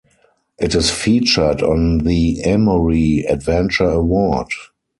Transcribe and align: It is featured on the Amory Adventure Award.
It 0.57 0.73
is 0.73 0.89
featured 0.89 1.61
on 1.61 1.99
the 1.99 2.41
Amory 2.43 3.19
Adventure 3.29 3.87
Award. 3.91 4.47